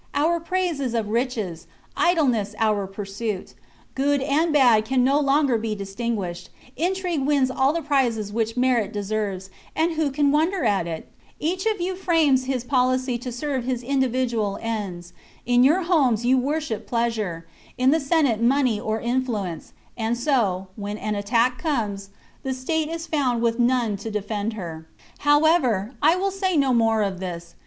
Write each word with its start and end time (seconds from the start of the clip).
Our 0.15 0.39
praise 0.39 0.79
is 0.79 0.95
of 0.95 1.09
riches; 1.09 1.67
idleness 1.95 2.55
our 2.57 2.87
pursuit. 2.87 3.53
Good 3.93 4.19
and 4.23 4.51
bad 4.51 4.83
can 4.83 5.03
no 5.03 5.19
longer 5.19 5.59
be 5.59 5.75
distinguished; 5.75 6.49
intrigue 6.75 7.21
wins 7.23 7.51
all 7.51 7.71
the 7.71 7.83
prizes 7.83 8.33
which 8.33 8.57
merit 8.57 8.91
deserves, 8.91 9.51
and 9.75 9.91
who 9.91 10.09
can 10.09 10.31
wonder 10.31 10.63
at 10.63 10.87
it} 10.87 11.07
Each 11.49 11.67
of 11.67 11.79
you 11.79 11.95
frames 11.95 12.45
his 12.45 12.63
policy 12.63 13.19
to 13.19 13.31
serve 13.31 13.65
his 13.65 13.83
individual 13.83 14.57
ends; 14.63 15.13
in 15.45 15.63
your 15.63 15.83
homes 15.83 16.25
you 16.25 16.35
worship 16.35 16.87
plea 16.87 17.11
sure, 17.11 17.45
in 17.77 17.91
the 17.91 17.99
Senate 17.99 18.41
money 18.41 18.79
or 18.79 18.99
influence; 18.99 19.71
and 19.95 20.17
so, 20.17 20.69
when 20.75 20.97
an 20.97 21.13
attack 21.13 21.59
comes, 21.59 22.09
the 22.41 22.55
state 22.55 22.89
is 22.89 23.05
found 23.05 23.43
with 23.43 23.59
none 23.59 23.97
to 23.97 24.09
defend 24.09 24.53
her." 24.53 24.87
However, 25.29 25.91
I 26.01 26.15
will 26.15 26.31
say 26.31 26.57
no 26.57 26.73
more 26.73 27.03
of 27.03 27.19
this. 27.19 27.53